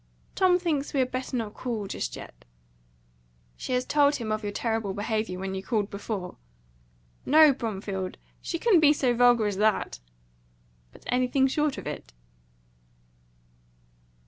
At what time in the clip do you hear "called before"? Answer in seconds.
5.61-6.37